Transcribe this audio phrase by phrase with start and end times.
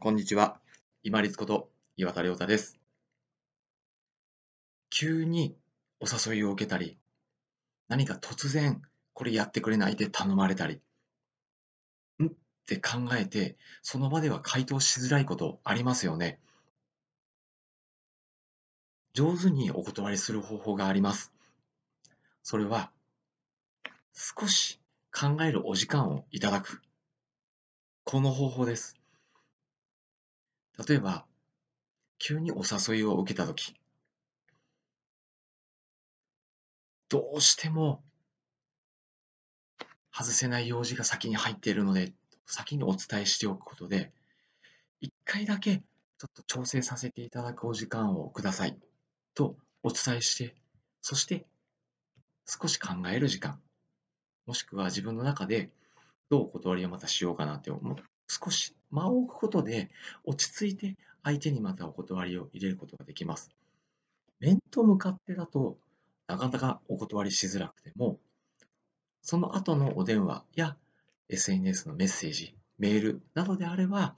[0.00, 0.60] こんにちは。
[1.02, 2.78] 今立こと岩田亮太です。
[4.90, 5.56] 急に
[5.98, 6.96] お誘いを受けたり、
[7.88, 8.80] 何か突然
[9.12, 10.80] これやってくれないで頼まれたり、
[12.22, 12.26] ん？
[12.26, 12.30] っ
[12.64, 16.38] て考えて、その場では回答しづらいことありますよね。
[19.14, 21.32] 上手にお断りする方法があります。
[22.44, 22.92] それは、
[24.14, 24.78] 少し
[25.12, 26.82] 考えるお時間をいただく。
[28.04, 28.97] この方法です。
[30.86, 31.26] 例えば、
[32.18, 33.74] 急にお誘いを受けたとき、
[37.08, 38.02] どうしても
[40.12, 42.12] 外せない用事が先に入っているので、
[42.46, 44.12] 先にお伝えしておくことで、
[45.00, 48.76] 一回だけちょっと調整させていただくお時間をください
[49.34, 50.54] とお伝えして、
[51.02, 51.46] そして
[52.46, 53.60] 少し考える時間、
[54.46, 55.70] もしくは自分の中で
[56.30, 57.96] どうお断りをまたしようかなって思う。
[58.28, 59.90] 少し間を置くことで
[60.24, 63.50] 落ち着いて相手にまたお断りを入れることができます。
[64.40, 65.78] 面と向かってだと
[66.28, 68.18] なかなかお断りしづらくても、
[69.22, 70.76] その後のお電話や
[71.28, 74.14] SNS のメッセージ、メールなどであれば、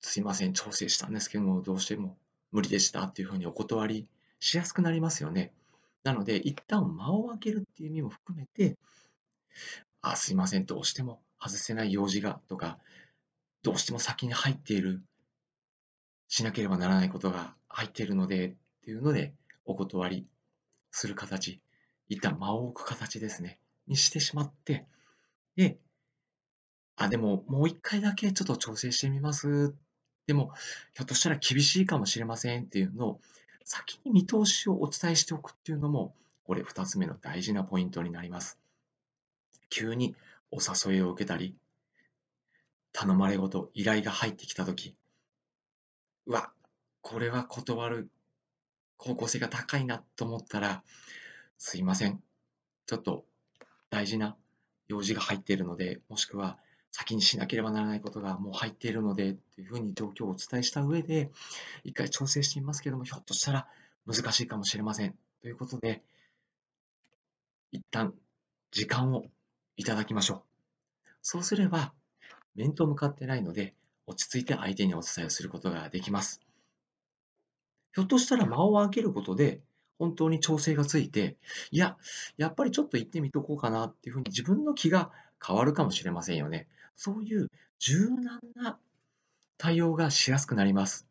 [0.00, 2.16] すいません、調整したんですけども、どうしても
[2.52, 4.08] 無理でしたっていうふうにお断り
[4.40, 5.52] しやすくなりますよね。
[6.04, 8.76] なので、一旦間を空けるっていう意味も含めて、
[10.02, 12.78] あ、すいません、どうしても外せない用事がとか、
[13.62, 15.02] どうしても先に入っている、
[16.28, 20.26] しなければならないことが入っているのでっていうので、お断り
[20.90, 21.60] する形、
[22.08, 24.86] 一旦間を置く形ですね、にしてしまって、
[25.56, 25.78] で、
[26.96, 29.74] あ、でももう一回だけちょっと調整してみます。
[30.26, 30.52] でも、
[30.94, 33.20] ひょっとしたら厳しいかもしれませんっていうのを、
[33.64, 38.61] 先に見通しをお伝えしておくっていうのも、これ2つ目の大事なポイントになります。
[39.72, 40.14] 急に
[40.50, 41.56] お誘いを受けたり、
[42.92, 44.94] 頼まれごと、依頼が入ってきたとき、
[46.26, 46.52] うわ、
[47.00, 48.10] これは断る
[48.98, 50.82] 方向性が高いなと思ったら、
[51.56, 52.22] すいません。
[52.84, 53.24] ちょっと
[53.88, 54.36] 大事な
[54.88, 56.58] 用事が入っているので、もしくは
[56.90, 61.30] 先にしなければならないことがもう入っているのでというふうに状況をお伝えした上で、
[61.82, 63.66] 一回調整してみますけども、ひょっとしたら
[64.06, 65.16] 難しいかもしれません。
[65.40, 66.02] ということで、
[67.70, 68.12] 一旦
[68.70, 69.24] 時間を
[69.76, 70.42] いただきましょう。
[71.22, 71.92] そうすれば、
[72.54, 73.74] 面と向かってないので、
[74.06, 76.40] 落ち着いて相手にお伝えをすることができます。
[77.94, 79.62] ひょっとしたら間を空けることで、
[79.98, 81.36] 本当に調整がついて、
[81.70, 81.96] いや、
[82.36, 85.12] やっぱりちょっと行ってみとこうかなっていうふうに自分の気が
[85.44, 86.68] 変わるかもしれませんよね。
[86.96, 88.78] そういう柔軟な
[89.58, 91.06] 対応がしやすくなります。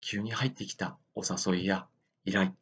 [0.00, 1.86] 急に入ってきたお誘いや
[2.24, 2.54] 依頼、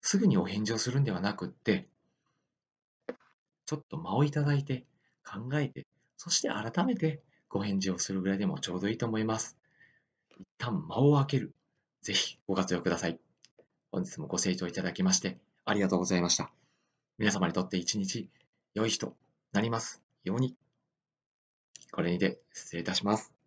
[0.00, 1.88] すぐにお返事をするんではなくって、
[3.68, 4.86] ちょっと間をいただいて
[5.22, 5.86] 考えて、
[6.16, 7.20] そして改めて
[7.50, 9.58] ご返事をするぐらいでもちょうどいいと思います。
[10.40, 11.52] 一旦間を開ける。
[12.00, 13.20] ぜひご活用ください。
[13.92, 15.36] 本日もご清聴いただきまして
[15.66, 16.50] ありがとうございました。
[17.18, 18.30] 皆様にとって一日
[18.72, 19.14] 良い日と
[19.52, 20.56] なりますように。
[21.92, 23.37] これにて失礼いたします。